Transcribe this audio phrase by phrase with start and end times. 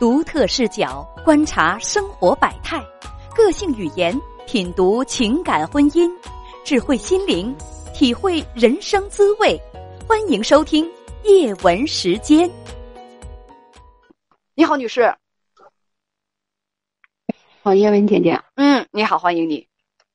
[0.00, 2.82] 独特视角观察生活百态，
[3.36, 6.10] 个性语言品读情感婚姻，
[6.64, 7.54] 智慧心灵
[7.92, 9.60] 体会人生滋味。
[10.08, 10.90] 欢迎收听
[11.24, 12.50] 叶文时间。
[14.54, 15.14] 你好，女士。
[17.62, 18.40] 好，叶文姐姐。
[18.54, 19.68] 嗯，你好，欢迎你。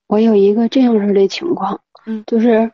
[0.08, 2.72] 我有一个这样式的情况，嗯，就是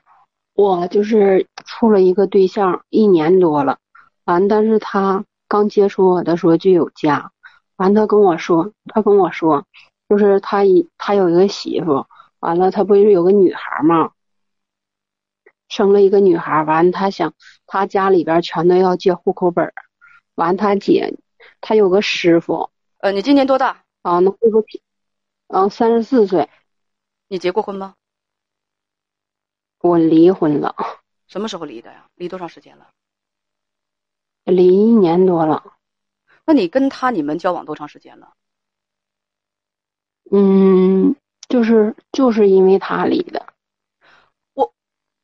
[0.54, 3.80] 我就是处了一个对象一年多了，
[4.24, 5.26] 完，但是他。
[5.52, 7.34] 刚接触我的时候就有家，
[7.76, 9.66] 完他跟我说，他跟我说，
[10.08, 12.08] 就是他一他有一个媳妇，
[12.40, 14.14] 完了他不是有个女孩吗？
[15.68, 17.34] 生了一个女孩，完他想
[17.68, 19.74] 他家里边全都要借户口本
[20.36, 21.18] 完他姐
[21.60, 23.84] 他有个师傅，呃，你今年多大？
[24.04, 24.64] 啊，那户口
[25.48, 26.48] 嗯，三十四岁。
[27.28, 27.96] 你结过婚吗？
[29.82, 30.74] 我离婚了。
[31.28, 32.06] 什么时候离的呀？
[32.16, 32.88] 离多长时间了？
[34.44, 35.78] 离一年多了，
[36.46, 38.34] 那你跟他你们交往多长时间了？
[40.32, 41.16] 嗯，
[41.50, 43.54] 就是就是因为他离的。
[44.54, 44.74] 我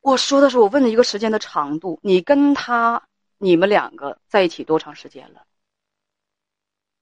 [0.01, 5.45] 我说的是我问的一个时间的长度，你跟他你们两个在一起多长时间了？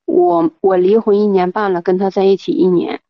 [0.06, 3.02] 我我离婚一年半了，跟他在一起一年。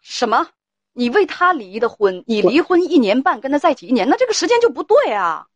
[0.00, 0.48] 什么？
[0.96, 5.46] 你为他离的婚，你离婚一年半，跟他在一起一年，那这个时间就不对啊。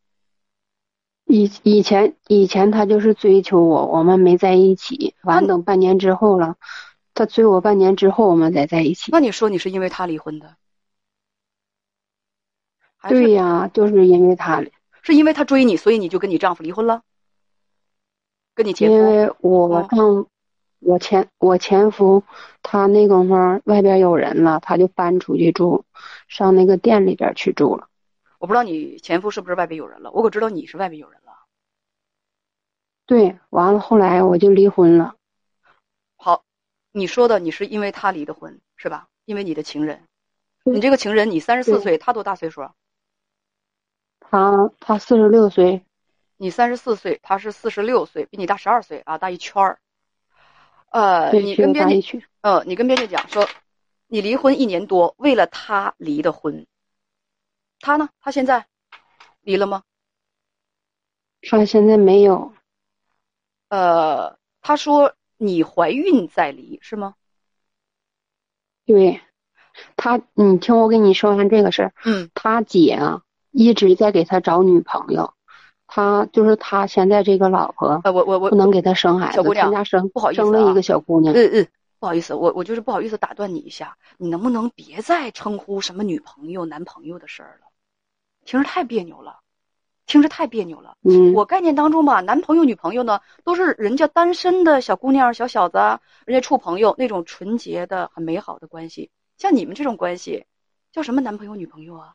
[1.25, 5.15] 以以前以前他就是追求我，我们没在一起。
[5.23, 6.57] 完等半年之后了，
[7.15, 9.13] 他追我半年之后，我们再在一起。
[9.13, 10.57] 那你说你是因为他离婚的？
[13.09, 14.63] 对呀，就是因为他，
[15.01, 17.01] 是因为他追你，所以你就跟你丈夫离婚了？
[18.55, 18.99] 跟你结婚？
[18.99, 20.27] 因为我丈。
[20.81, 22.25] 我前我前夫，
[22.63, 25.85] 他那功夫外边有人了，他就搬出去住，
[26.27, 27.89] 上那个店里边去住了。
[28.39, 31.33] 我不知道你前夫是不是外边有人了，我可知道你是外边有人了。
[33.05, 35.15] 对，完了后来我就离婚了。
[36.17, 36.45] 好，
[36.93, 39.09] 你说的你是因为他离的婚是吧？
[39.27, 40.05] 因为你的情人，
[40.65, 42.71] 你这个情人你三十四岁，他多大岁数？
[44.21, 45.85] 他他四十六岁，
[46.39, 49.79] 你三十四岁，他是四十六岁，比你大十二岁啊，大一圈儿。
[50.91, 53.49] 呃，你跟编辑，呃，你跟编辑讲说，
[54.09, 56.67] 你离婚一年多，为了他离的婚。
[57.81, 58.09] 他呢？
[58.21, 58.67] 他现在
[59.41, 59.83] 离了吗？
[61.43, 62.53] 他现在没有。
[63.69, 67.15] 呃，他说你怀孕再离是吗？
[68.85, 69.21] 对，
[69.97, 71.95] 他，你听我跟你说完这个事儿。
[72.05, 72.29] 嗯。
[72.35, 75.35] 他姐啊，一直在给他找女朋友。
[75.93, 81.69] 他就是他现在这个老婆，呃，我我我不能给他生孩子，小姑娘家生不好意思生了一个小姑娘，嗯嗯，
[81.99, 87.67] 不好意思，我我就是不好意思打断你一下，你能不能别再称呼什么女朋友、男朋友的事儿了，
[88.45, 89.41] 听着太别扭了，
[90.07, 90.97] 听着太别扭了。
[91.03, 95.79] 嗯，我概念当中吧，男朋友、女朋友呢，都是人家单身的小姑娘、小小子，
[96.25, 99.11] 人家处朋友那种纯洁的、很美好的关系。
[99.39, 100.47] 像你们这种关系，
[100.93, 102.15] 叫什么男朋友、女朋友啊？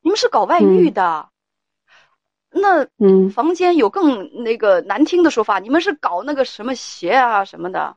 [0.00, 1.28] 你们是搞外遇的。
[2.56, 7.96] 那嗯，房间有更那个难听的说法，你们是搞那个什么鞋啊什么的，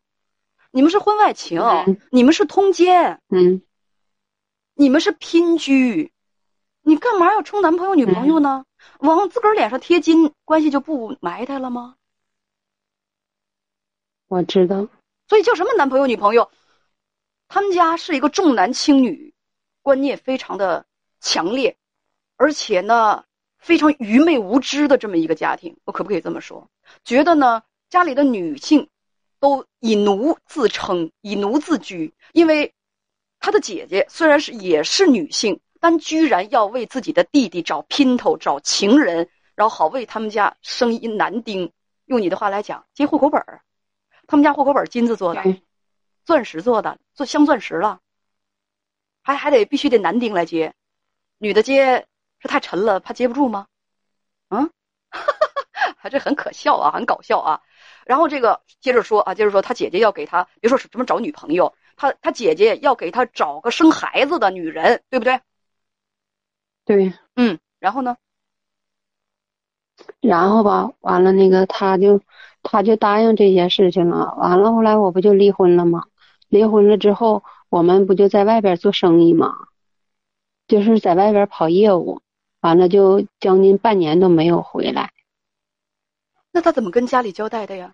[0.71, 1.61] 你们是婚外情，
[2.09, 3.61] 你们是通奸，嗯，
[4.73, 6.11] 你们是拼居，
[6.81, 8.65] 你干嘛要充男朋友女朋友呢？
[8.99, 11.95] 往自个儿脸上贴金，关系就不埋汰了吗？
[14.27, 14.87] 我知道，
[15.27, 16.49] 所以叫什么男朋友女朋友？
[17.47, 19.35] 他们家是一个重男轻女
[19.83, 20.83] 观念非常的
[21.21, 21.77] 强烈，
[22.37, 23.23] 而且呢。
[23.67, 26.69] 非常愚昧无知的这么一个家庭，我可不可以这么说？
[27.03, 28.87] 觉得呢，家里的女性
[29.41, 32.13] 都以奴自称，以奴自居。
[32.31, 32.73] 因为
[33.41, 41.69] 他的姐姐虽然是也是女性，但居然要为自己的弟弟找姘头、找情人，然后好为他们家生一男丁。
[42.05, 43.61] 用你的话来讲，接户口本儿。
[44.27, 45.43] 他们家户口本金子做的，
[46.23, 47.99] 钻石做的，做镶钻石了，
[49.21, 50.73] 还还得必须得男丁来接，
[51.37, 52.07] 女的接。
[52.47, 53.67] 是太沉了，怕接不住吗？
[54.49, 54.69] 嗯，
[55.97, 57.61] 还这很可笑啊，很搞笑啊。
[58.05, 65.41] 然后这个接着说啊，接着说，他姐姐要给他，别说什么找女朋友，他他姐姐要给他找个生孩子的女人，对不对？
[66.85, 67.59] 对，嗯。
[67.79, 68.15] 然后呢？
[70.21, 72.21] 然后吧，完了那个他就
[72.63, 74.33] 他就答应这些事情了。
[74.37, 76.05] 完了后来我不就离婚了吗？
[76.47, 79.67] 离婚了之后，我们不就在外边做生意吗？
[80.67, 82.21] 就是在外边跑业务。
[82.67, 85.13] 完了就将近半年都没有回来，
[86.51, 87.93] 那他怎么跟家里交代的呀？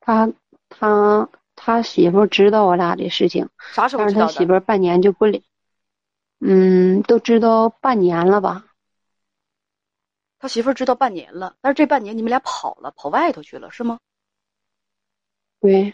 [0.00, 0.32] 他
[0.70, 5.44] 他他媳妇知道我俩的事情，啥时候但是他媳妇半年就不理，
[6.40, 8.64] 嗯，都知道半年了吧？
[10.38, 13.98] 他媳妇知道半年了，但是这半年你们俩跑了，跑外头去了，是吗？
[15.60, 15.92] 对，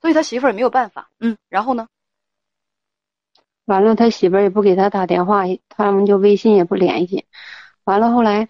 [0.00, 1.10] 所以他媳妇儿也没有办法。
[1.18, 1.86] 嗯，然后呢？
[3.66, 7.24] 完了，他媳妇儿也不给他打电话，他们就微信也不联系。
[7.84, 8.48] 完了，后来，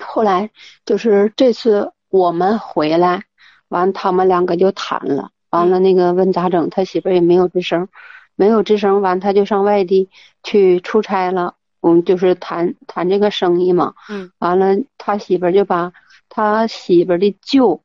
[0.00, 0.50] 后来
[0.86, 3.24] 就是这次我们回来，
[3.68, 5.30] 完他们两个就谈了。
[5.50, 7.88] 完了，那个问咋整，他媳妇儿也没有吱声，
[8.36, 9.00] 没有吱声。
[9.02, 10.08] 完，他就上外地
[10.44, 11.56] 去出差了。
[11.80, 13.94] 我们就是谈谈这个生意嘛。
[14.08, 14.30] 嗯。
[14.38, 15.92] 完了，他媳妇儿就把
[16.28, 17.82] 他媳妇儿的舅，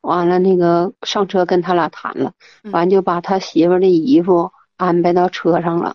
[0.00, 2.32] 完了那个上车跟他俩谈了，
[2.70, 4.52] 完就把他媳妇儿的衣服。
[4.84, 5.94] 安排到车上了，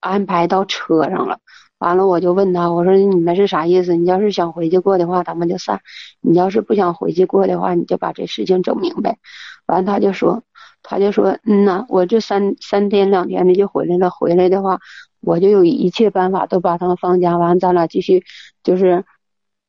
[0.00, 1.40] 安排到车上了。
[1.78, 3.94] 完了，我就问他，我说你们是啥意思？
[3.96, 5.78] 你要是想回去过的话，咱们就散；
[6.20, 9.18] 你要是不想回去过的话，你就把这事情整明白。
[9.66, 10.42] 完，他就说，
[10.82, 14.10] 他就说，嗯呐，我这三三天两天的就回来了。
[14.10, 14.80] 回来的话，
[15.20, 17.36] 我就有一切办法都把他们放假。
[17.36, 18.24] 完，咱俩继续，
[18.62, 19.04] 就是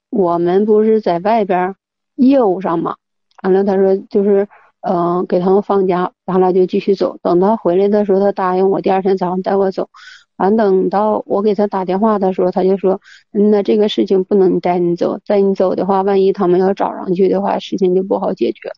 [0.10, 1.76] 我们不是在外边
[2.16, 2.96] 业务上嘛。
[3.42, 4.48] 完了，他说就是。
[4.84, 7.18] 嗯，给他们放假，咱俩就继续走。
[7.22, 9.90] 等他回来的时候，他答应我第二天早上带我走。
[10.36, 13.00] 完，等到我给他打电话的时候，他就说
[13.32, 18.72] ：“那这个事情不能带你走，带你走的话，万一他们要找上去的话，事情就不好解决。”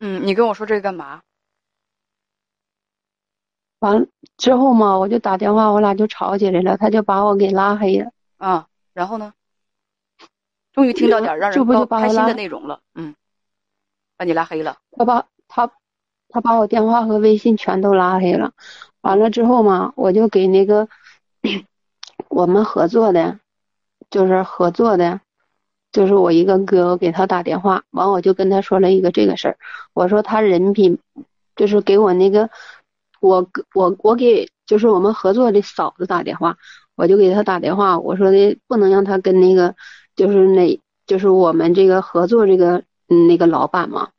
[0.00, 1.20] 嗯，你跟我说这个干嘛？
[3.80, 4.06] 完
[4.36, 8.10] 之后嘛，我就打电话，我俩就吵起来了，他就把我给拉黑了。
[8.38, 9.34] 啊，然后呢？
[10.72, 13.14] 终于听到点让人高开心的内容了，嗯，
[14.16, 14.78] 把你拉黑了。
[14.92, 15.70] 他把他
[16.28, 18.52] 他把我电话和微信全都拉黑了。
[19.02, 20.88] 完了之后嘛，我就给那个
[22.28, 23.38] 我们合作的，
[24.08, 25.20] 就是合作的，
[25.92, 27.82] 就是我一个哥给他打电话。
[27.90, 29.58] 完我就跟他说了一个这个事儿，
[29.92, 30.98] 我说他人品，
[31.54, 32.48] 就是给我那个
[33.20, 36.56] 我我我给就是我们合作的嫂子打电话，
[36.94, 39.74] 我就给他打电话，我说的不能让他跟那个。
[40.16, 44.10] 就是那，就是我们这个合作这个嗯那个老板嘛，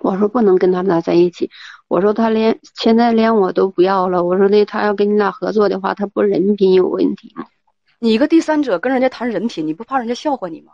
[0.00, 1.50] 我说不能跟他们俩在一起，
[1.88, 7.46] 我说他连现在连我都不要了，我说那他要跟你俩合作的话，他不人品有问题吗？
[7.98, 10.72] 你一个第三者跟人家谈人品，你不怕人家笑话你吗？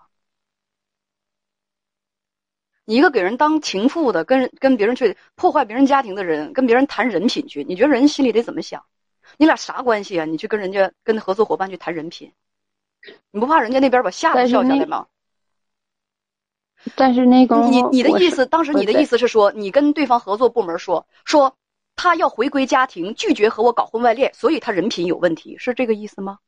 [2.84, 8.84] 你一个给人当情妇的，跟跟别人去破坏别人家庭的人，跟别人谈人品去，你觉得人心里得怎么想？
[9.38, 10.24] 你俩啥关系啊？
[10.24, 12.32] 你去跟人家跟合作伙伴去谈人品？
[13.30, 15.06] 你不怕人家那边把下子掉下来吗？
[16.94, 21.56] 但是那个你你的意思，当时你的意思是说，你跟对方合作部门说说，
[21.96, 26.38] 他要回归家庭，拒绝和我搞婚外恋，所以他人品有问题，是这个意思吗？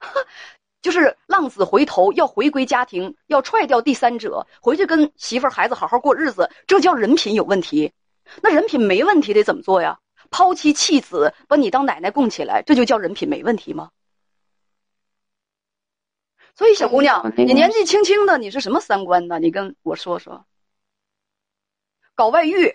[0.82, 7.92] 就是浪子回头要回归家庭，要踹掉第三者，回去跟媳妇儿孩子好好过日子，这叫人品有问题？
[8.42, 9.98] 那人品没问题得怎么做呀？
[10.30, 13.90] 抛妻弃子，把你当奶奶供起来，这就叫人品没问题吗？
[16.56, 19.38] 所以，小姑娘，你年纪轻轻的，你是什么三观呢？
[19.38, 20.46] 你跟我说说。
[22.14, 22.74] 搞外遇，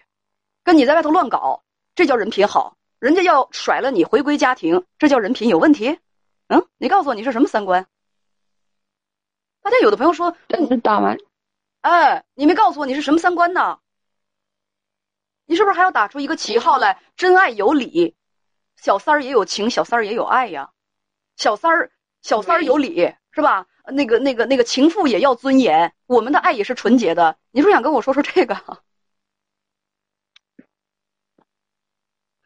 [0.63, 1.63] 跟你在外头乱搞，
[1.95, 2.77] 这叫人品好？
[2.99, 5.97] 人家要甩了你回归家庭，这叫人品有问题？
[6.47, 7.87] 嗯，你告诉我你是什么三观？
[9.63, 11.17] 大家有的朋友说，你打完，
[11.81, 13.79] 哎，你没告诉我你是什么三观呢？
[15.47, 17.01] 你是不是还要打出一个旗号来？
[17.15, 18.15] 真爱有理，
[18.75, 20.69] 小三儿也有情，小三儿也有爱呀。
[21.35, 23.65] 小三儿，小三儿有理，是吧？
[23.87, 27.37] 那个、那个、那个情妇也要尊严，我们的爱也是纯洁的。
[27.51, 28.55] 你是想跟我说说这个？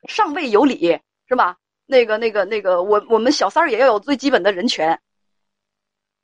[0.07, 1.57] 上位有理是吧？
[1.87, 4.99] 那个、那个、那个，我我们小三儿也要有最基本的人权。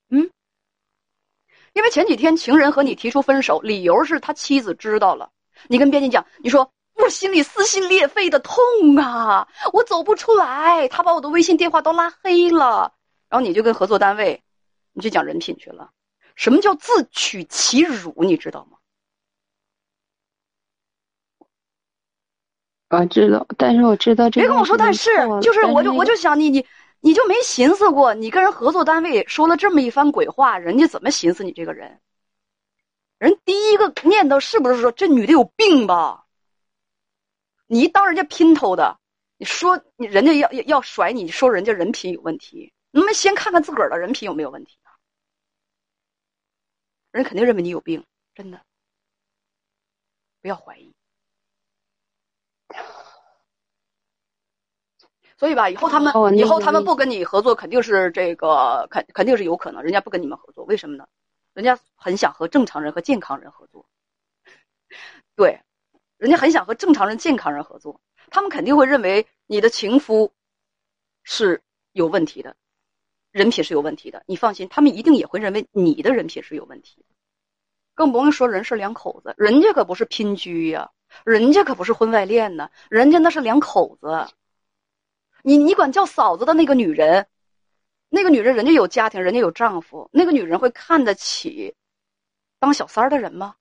[0.09, 0.29] 嗯，
[1.73, 5.31] 因为前几天情人和你提出分手，理由是他妻子知道了。
[5.67, 8.55] 你跟编辑讲，你说我心里撕心裂肺的痛
[8.97, 12.93] 啊，我走不出来，他把我的微信电话都拉黑了。
[13.29, 14.43] 然后你就跟合作单位。
[14.93, 15.91] 你就讲人品去了，
[16.35, 18.13] 什么叫自取其辱？
[18.23, 18.77] 你知道吗？
[22.89, 24.41] 我知道，但是我知道这。
[24.41, 25.09] 别跟我说，但是
[25.41, 26.65] 就是我就我就想你你
[26.99, 32.01] 你就没寻思过，你跟人合作单位说了这么一番鬼话，人家怎么寻思你这个人？
[33.17, 36.25] 人第一个念头是不是说这女的有病吧？
[37.67, 38.99] 你一当人家姘头的，
[39.37, 44.77] 你说你人家要要要甩你，说人家人品有问题，那么先看看自个儿的人品有没有问题。
[47.11, 48.61] 人肯定认为你有病，真的，
[50.41, 50.93] 不要怀疑。
[55.37, 61.07] 所以吧，以后他们以后他们不跟你合作，肯定是这个肯肯定是有可能，人家不跟你们合作，为什么呢？
[61.53, 63.85] 人家很想和正常人和健康人合作。
[65.35, 65.59] 对，
[66.17, 67.99] 人家很想和正常人、健康人合作，
[68.29, 70.31] 他们肯定会认为你的情夫
[71.23, 72.55] 是有问题的，
[73.31, 74.23] 人品是有问题的。
[74.27, 77.15] 你放心，他们一定也会认为你的人品是有问题的。
[77.93, 80.89] 更不用说人是两口子，人家可不是拼居呀，
[81.23, 84.27] 人家可不是婚外恋呢，人家那是两口子。
[85.43, 87.27] 你你管叫嫂子的那个女人，
[88.09, 91.75] 那个女人人家有家庭，人家有丈夫，那个女人会看得起
[92.59, 93.55] 当小三儿的人吗？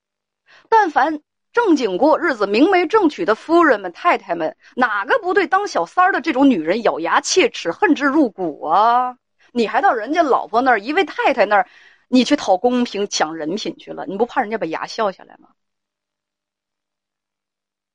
[0.68, 1.20] 但凡
[1.52, 9.16] 正经过日子、明媒正娶的夫人们、太太们，哪个不对当小三儿的这种女人咬牙切齿、恨之入骨啊？
[9.52, 11.68] 你还到人家老婆那儿、一位太太那儿，
[12.08, 14.06] 你去讨公平、抢人品去了？
[14.06, 15.48] 你不怕人家把牙笑下来吗？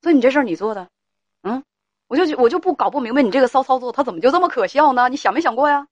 [0.02, 0.88] 所以你这事儿你做的，
[1.42, 1.64] 嗯？
[2.08, 5.10] 我就我就不搞不明白你这个骚操作，他怎么就这么可笑呢？
[5.10, 5.88] 你想没想过呀？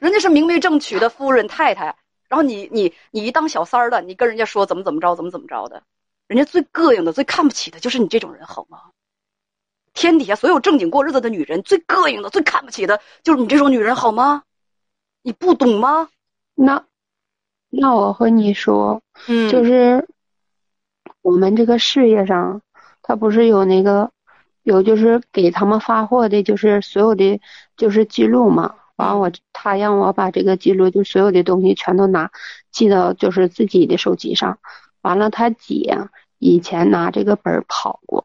[0.00, 1.96] 人家是明媒正娶的夫人太太，
[2.28, 5.82] 然后你你你一当小三儿的，你跟人家说怎么怎么着，怎么怎么着的，
[6.28, 8.90] 人家最膈应的、最看不起的就是你这种人，好吗？
[9.94, 14.42] 天底下所有正经过日子的女人，最膈应的、最看不起的就是你这种女人，好吗？
[15.22, 16.08] 你不懂吗？
[16.54, 16.84] 那
[17.70, 20.06] 那我和你说，嗯，就是
[21.22, 22.60] 我们这个事业上，
[23.00, 24.10] 他不是有那个。
[24.64, 27.38] 有就是给他们发货的，就是所有的
[27.76, 28.76] 就是记录嘛。
[28.96, 32.30] 完我他让我把这个记录，就所有的东西全都拿
[32.72, 34.58] 记到就是自己的手机上。
[35.02, 36.08] 完了，他姐
[36.38, 38.23] 以前拿这个本跑过，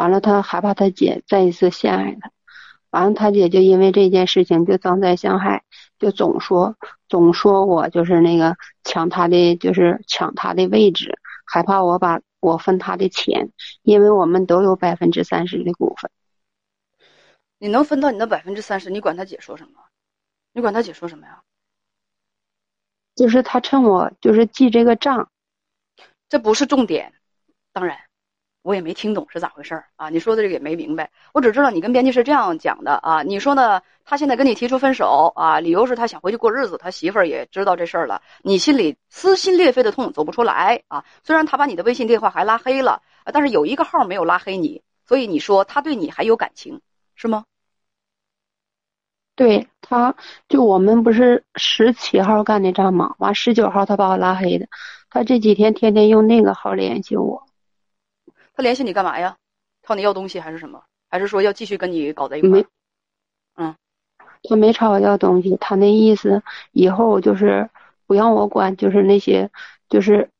[0.00, 2.30] 完了他害怕他姐再一次陷害他。
[2.88, 5.64] 完了，他姐就因为这件事情就脏在相害，
[5.98, 6.76] 就总说
[7.08, 12.20] 总说我就是那个抢他的，就是抢他的位置，害怕我把。
[12.42, 13.50] 我分他的钱，
[13.82, 16.10] 因为我们都有百分之三十的股份。
[17.58, 18.88] 你能分到你的百分之三十？
[18.88, 19.72] 你管他姐说什么？
[20.54, 21.42] 你管他姐说什么呀？
[23.14, 25.30] 就是他趁我就是记这个账，
[26.30, 27.12] 这不是重点。
[27.74, 27.98] 当然。
[28.62, 30.10] 我也没听懂是咋回事儿啊！
[30.10, 33.22] 你说的这个也没明白，我只知道你跟编辑是这样讲的啊。
[33.22, 33.80] 你说呢？
[34.04, 41.04] 他现在跟你提出分手啊，理由是他想回去过日子，他媳妇儿也知道这事儿了，你心里撕心裂肺的痛，走不出来啊。
[41.22, 43.02] 虽然他把你的微信电话还拉黑了，
[43.32, 46.80] 但是有一个号没有拉黑你，所以你说他对你还有感情，
[47.14, 47.44] 是吗？
[49.36, 50.14] 对，他
[50.48, 53.14] 就我们不是十七号干的仗吗？
[53.18, 54.66] 完十九号他把我拉黑的，
[55.08, 57.46] 他这几天天天用那个号联系我。
[58.54, 59.36] 他联系你干嘛呀？
[59.82, 60.82] 朝你要东西还是什么？
[61.08, 62.64] 还是说要继续跟你搞在一块？
[63.56, 63.74] 嗯，
[64.42, 66.42] 他没朝我要东西，他那意思
[66.72, 67.68] 以后就是
[68.06, 69.50] 不让我管，就是那些，
[69.88, 70.30] 就是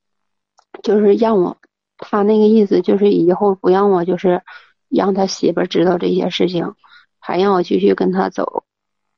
[0.83, 1.57] 就是让我，
[1.99, 4.43] 他那个意思就是以后不让我就是
[4.89, 6.75] 让他媳妇知道这些事情，
[7.19, 8.65] 还让我继续跟他走。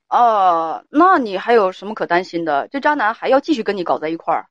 [0.08, 2.68] 哦，那你还有什么可担心的？
[2.68, 4.46] 这渣男还要继续跟你搞在一块儿，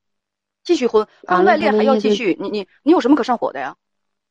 [0.63, 3.75] 继续婚婚外恋还要继续，你你你有什么可上火的呀？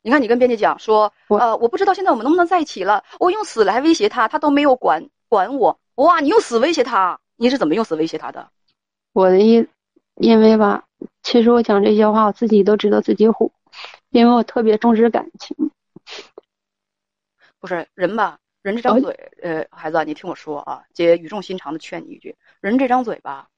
[0.03, 3.05] 你看，你跟编辑讲说，呃，我不知道现在我们能不能在一起了。
[3.19, 5.79] 我用死来威胁他，他都没有管管我。
[5.97, 7.21] 哇，你用死威胁他？
[7.37, 8.51] 你是怎么用死威胁他的？
[9.13, 9.67] 我的意，
[10.15, 10.85] 因为吧，
[11.23, 13.53] 其实我讲这些话，我自己都知道自己虎，
[14.11, 15.55] 因为我特别重视感情。
[17.59, 18.39] 不是人吧？
[18.63, 23.49] 人这张嘴，呃，孩子，你听我说啊，姐语重心长的劝你一句：人这张嘴吧，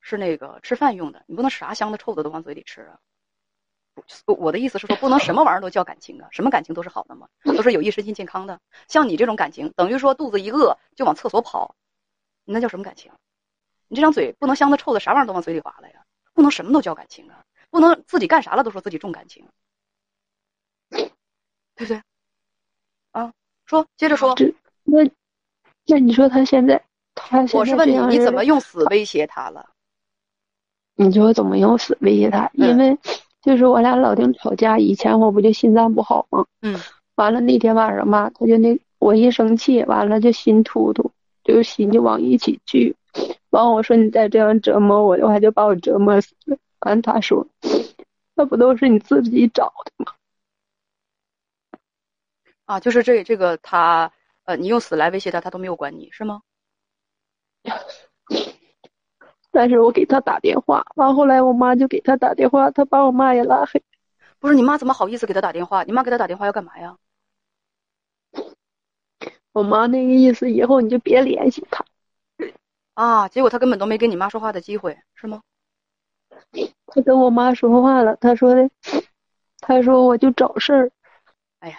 [0.00, 2.98] 是那个吃饭用的，你不能啥香的臭的都往嘴里吃啊。
[4.26, 8.58] 我的意思是说，不能什么玩意儿都叫感情啊，什么感情都是好的嘛，都是有益身心健康的。
[8.88, 11.74] 像你这种感情，等于说肚子一饿就往厕所跑，
[12.44, 13.12] 你那叫什么感情？
[13.88, 16.04] 你这张嘴不能香的臭的，啥玩意儿都往嘴里划了呀？
[16.32, 19.46] 不能什么都叫感情啊，不能自己干啥了都说自己重感情，
[20.90, 21.08] 对
[21.76, 22.02] 不对？
[23.12, 23.32] 啊，
[23.64, 24.34] 说，接着说。
[24.82, 25.08] 那
[25.86, 26.84] 那你说他现在，
[27.14, 29.70] 他我是问你，你怎么用死威胁他了？
[30.96, 32.50] 你说怎么用死威胁他？
[32.54, 32.98] 因为。
[33.44, 36.46] 就是我俩老丁吵架，以前我不就心脏不好吗？
[36.62, 36.80] 嗯，
[37.16, 41.10] 完了那天晚上吧，他就那我一生气，完了就心突突，
[41.44, 42.96] 就心就往一起聚。
[43.50, 46.56] 完我说你再这样折磨我的话，就把我折磨死了。
[46.80, 47.46] 完他说，
[48.34, 50.12] 那不都是你自己找的吗？
[52.64, 54.10] 啊，就是这这个他
[54.44, 56.40] 呃，你用死来威胁他，他都没有管你是吗？
[59.54, 63.80] 但是我给他打电话，完后来我妈就给他打电话，他把我妈也拉黑。
[64.40, 65.84] 不是你妈怎么好意思给他打电话？
[65.84, 66.96] 你妈给他打电话要干嘛呀？
[69.52, 71.84] 我妈那个意思，以后你就别联系他。
[72.94, 75.40] 啊，结果他根本都没跟你妈说话的机会，是吗？
[76.86, 78.68] 他跟我妈说话了，他说的，
[79.60, 80.90] 他说我就找事儿。
[81.60, 81.78] 哎呀，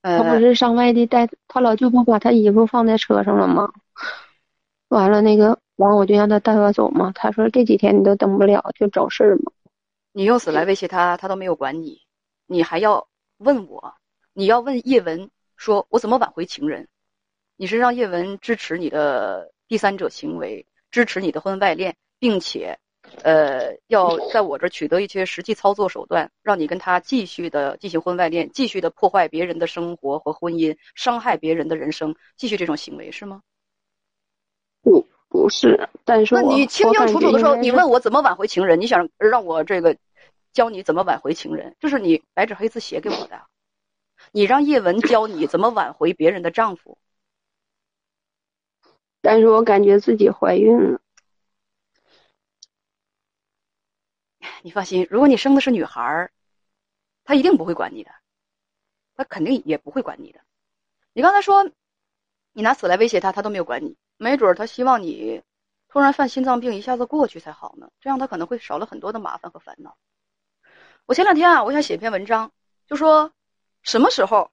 [0.00, 3.72] 他不是上外地带他老舅不把他衣服放在车上了吗？
[4.88, 7.12] 完了，那个完我就让他带我走嘛。
[7.14, 9.52] 他说这几天你都等不了，就找事儿嘛。
[10.12, 12.00] 你用死来威胁他，他都没有管你，
[12.46, 13.94] 你还要问我？
[14.32, 16.88] 你要问叶文，说我怎么挽回情人？
[17.56, 22.78] 你是让叶文支持你的第三者行为，支持你的婚外恋，并且，
[23.22, 33.42] 呃，要在我这取得一些实际操作手段，让你跟他继续的进行婚外恋，继续的破坏别人的生活和婚姻，伤害别人的人生，继续这种行为是吗？
[34.86, 35.88] 不，不是。
[36.04, 39.96] 但是那你清清楚楚的时候，你问我怎么挽回情人，你想让我这个
[40.52, 43.42] 教你怎么挽回情人，这是你白纸黑字写给我的。
[44.30, 46.98] 你让叶文教你怎么挽回别人的丈夫，
[49.20, 51.00] 但是我感觉自己怀孕了。
[54.62, 56.30] 你放心，如果你生的是女孩儿，
[57.24, 58.12] 他一定不会管你的，
[59.16, 60.38] 他肯定也不会管你的。
[61.12, 61.68] 你刚才说，
[62.52, 63.96] 你拿死来威胁他，他都没有管你。
[64.16, 65.42] 没准他希望你
[65.88, 69.96] 突然犯心脏病一下子过去才好呢，这样他可能会少了很多的麻烦和烦恼。
[71.06, 72.52] 我前两天啊，我想写篇文章，
[72.86, 73.32] 就说。
[73.82, 74.50] 什么时候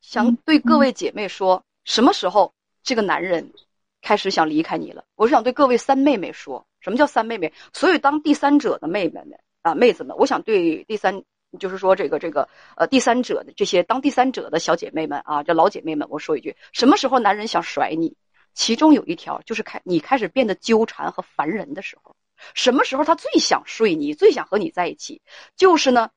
[0.00, 1.62] 想对各位姐妹说？
[1.84, 3.52] 什么时候这个男人
[4.00, 5.04] 开始想离开你了？
[5.16, 7.52] 我是想对各位三妹妹说，什么叫三妹妹？
[7.74, 11.22] 所以当第三者的妹妹们啊，妹子们，我想对第三，
[11.60, 18.16] 就是说这个这个呃第三者的这些当第三者的小姐妹们啊，这老姐妹们，我说一句：什么时候男人想甩你？
[18.58, 22.16] 其中有一条就是开你开始变得纠缠和烦人的时候。
[22.54, 24.14] 什么时候他最想睡你？
[24.14, 25.22] 最想和你在一起？
[25.56, 26.10] 就是呢。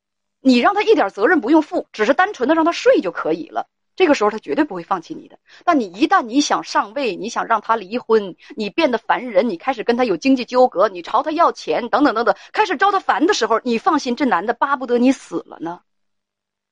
[0.44, 3.68] 你让他一点责任不用负，只是单纯的让他睡就可以了。
[3.96, 5.38] 这个时候他绝对不会放弃你的。
[5.64, 15.82] 但你一旦你想上位，你想让他离婚，你变得烦人，你开始跟他有经济纠葛，你朝他要钱，等等等等，开始招他烦的时候，你放心，这男的巴不得你死了呢。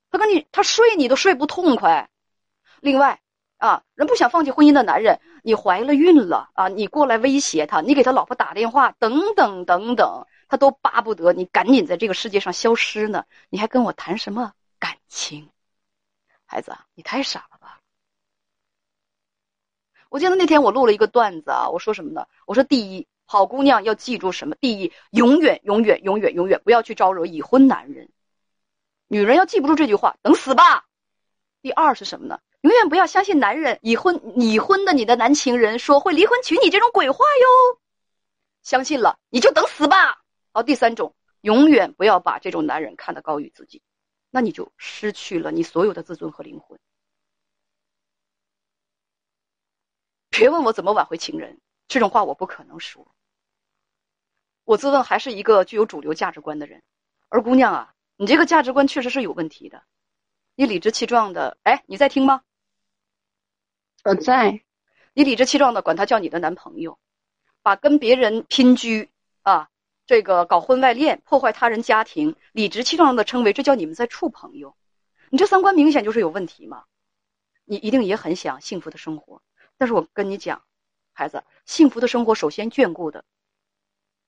[0.09, 2.09] 他跟你他睡你都睡不痛快。
[2.81, 3.19] 另外
[3.59, 10.25] 啊，人不想放弃婚姻的男人，你怀了孕了啊，你过来威胁他，你给他老婆打电话，等等等等。
[10.47, 15.49] 他都巴不得你赶紧在这个世界上消失呢，你还跟我谈什么感情？
[16.45, 17.81] 孩子，你太傻了吧！
[20.09, 22.25] 我记得那天我录了一个段子啊，我说什么呢？
[22.47, 24.55] 我说第一，好姑娘要记住什么？
[24.55, 28.09] 第一，永远永远永远永远不要去招惹已婚男人。
[29.07, 30.85] 女人要记不住这句话，等死吧。
[31.61, 32.39] 第二是什么呢？
[32.61, 37.79] 永远不要相信男人已婚已婚的你的男情人说会离婚娶你这种鬼话哟。
[38.63, 40.21] 相信了，你就等死吧。
[40.51, 43.81] 好，第三种，永远不要把这种男人看得高于自己，
[44.29, 46.77] 那你就失去了你所有的自尊和灵魂。
[50.29, 53.07] 别问我怎么挽回情人，这种话我不可能说。
[54.65, 56.83] 我自问还是一个具有主流价值观的人，
[57.29, 59.83] 而姑娘啊，你这个价值观确实是有问题的。
[60.55, 62.41] 你理直气壮的，哎，你在听吗？
[64.03, 64.61] 我在。
[65.13, 66.97] 你理直气壮的管他叫你的男朋友，
[67.61, 69.09] 把跟别人拼居
[69.41, 69.69] 啊。
[70.05, 74.75] 这个搞婚外恋、破坏他人家庭，理直气壮的称为这叫你们在处朋友，
[75.29, 76.85] 你这三观明显就是有问题嘛！
[77.63, 79.43] 你一定也很想幸福的生活，
[79.77, 80.63] 但是我跟你讲，
[81.13, 83.23] 孩子，幸福的生活首先眷顾的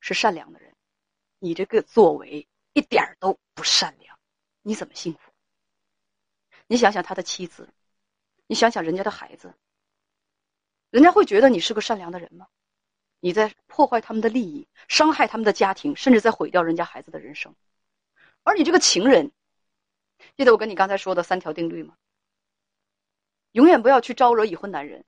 [0.01, 0.75] 是善良的人，
[1.39, 4.19] 你这个作为一点都不善良，
[4.61, 5.31] 你怎么幸福？
[6.67, 7.67] 你想想他的妻子，
[8.51, 9.53] 你想想人家的孩子，
[10.89, 12.47] 人家会觉得你是个善良的人吗？
[13.21, 17.55] 你在破坏他们的利益，伤害他们的家庭，甚至在毁掉人家孩子的人生。
[18.43, 19.31] 而你这个情人，
[20.35, 21.95] 记得我跟你刚才说的三条定律吗？
[23.53, 25.05] 永远不要去招惹已婚男人，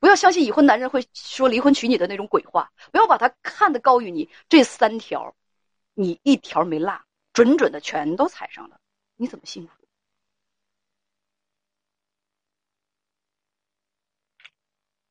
[0.00, 4.28] 不要相信已婚男人会说离婚娶你的那种鬼话，不要把他看得高于你。
[4.48, 5.36] 这三条，
[5.94, 7.00] 你一条没落，
[7.32, 8.80] 准准的全都踩上了，
[9.14, 9.79] 你怎么幸福？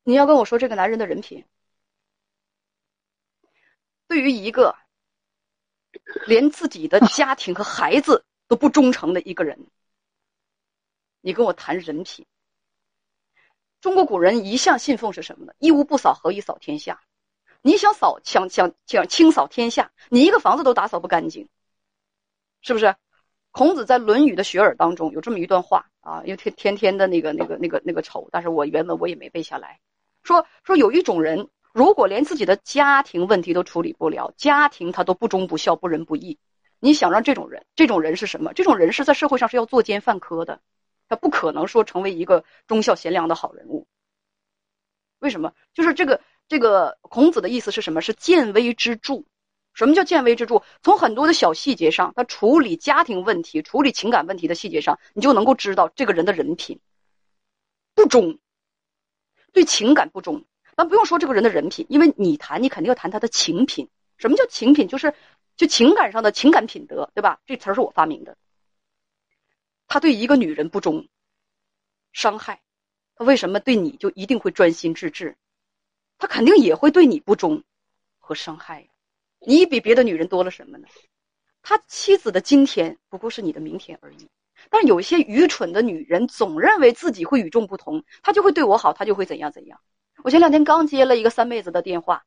[0.09, 1.45] 你要跟我说这个男人的人品？
[4.07, 4.75] 对于一个
[6.25, 9.67] 连自己的家庭和孩子都不忠诚的一个人，
[11.21, 12.25] 你跟我谈人品？
[13.81, 15.53] 中国古人一向信奉是什么呢？
[15.59, 17.03] 一屋不扫，何以扫天下？
[17.61, 21.47] 你想扫，想想想清扫天下，你一个房子都打扫不干净，
[22.61, 22.95] 是不是？
[23.51, 29.79] 孔子在《论语》的学而当中有这么一段话啊，因为天天天的那个那个那个那个丑，但是我原文我也没背下来，
[30.23, 31.49] 说说有一种人。
[31.71, 36.39] 如果连自己的家庭问题都处理不了，家庭他都不忠不孝不仁不义，
[36.79, 38.53] 你想让这种人，这种人是什么？
[38.53, 40.61] 这种人是在社会上是要作奸犯科的，
[41.07, 43.87] 他不可能说成为一个忠孝贤良的好人物。
[45.19, 45.53] 为什么？
[45.73, 48.01] 就是这个这个孔子的意思是什么？
[48.01, 49.23] 是见微知著。
[49.75, 50.63] 什么叫见微知著？
[50.81, 56.79] 从很多的小细节上，他处理家庭问题、处理情感问题的细节上，你就能够知道这个人的人品
[57.93, 58.39] 不忠，
[59.53, 60.43] 对情感不忠。
[60.77, 63.89] 咱不用说这个人的人品，因为你谈，你肯定要谈他的情品。
[64.17, 64.87] 什么叫情品？
[64.87, 65.13] 就是
[65.57, 67.41] 就情感上的情感品德，对吧？
[67.45, 68.37] 这词儿是我发明的。
[69.87, 71.07] 他对一个女人不忠，
[72.13, 72.61] 伤害，
[73.15, 75.35] 他为什么对你就一定会专心致志？
[76.17, 77.63] 他肯定也会对你不忠
[78.19, 78.89] 和伤害。
[79.39, 80.87] 你比别的女人多了什么呢？
[81.61, 84.29] 他妻子的今天不过是你的明天而已。
[84.69, 89.79] 但是有一些愚蠢的女人总认为自己会与众不同，她就会对我好，她就会怎样怎样。
[90.23, 92.23] 我前两天刚接了一个三妹子的电话，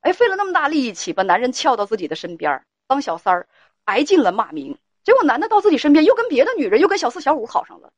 [0.00, 3.48] 哎，费了那么大力气把男人撬到自己的身边当小三儿，
[3.84, 4.78] 挨尽了骂名。
[5.04, 7.92] 结果男的到自己身边又跟别的女人又跟小四小五好上了，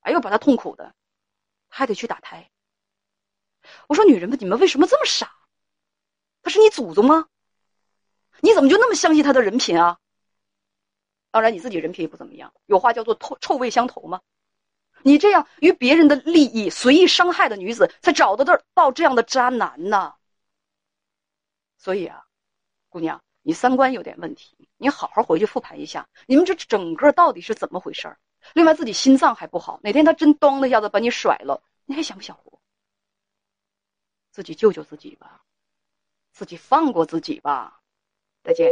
[0.00, 0.94] 哎呦，把他痛苦的，
[1.68, 2.50] 还得去打胎。
[3.88, 5.32] 我说女人们，你们为什么这么傻？
[6.42, 7.26] 他是你祖宗吗？
[8.40, 9.98] 你怎么就那么相信他的人品啊？
[11.36, 14.22] 当然你自己人品也不怎么样，有话叫做臭臭味相投嘛。
[15.02, 20.14] 你这样与别人的利益随意伤害的女子，才找得到到这样的渣男呢。
[21.76, 22.24] 所以啊，
[22.88, 28.18] 姑娘，你三观有点问题，你好好回去复盘一下，你们这整个到底是怎么回事儿？
[28.54, 32.58] 另外，自己心脏还不好，哪天他真咚的一下子把你甩了，你还想不想活？
[34.30, 35.44] 自己救救自己吧，
[36.32, 37.82] 自己放过自己吧。
[38.42, 38.70] 再见。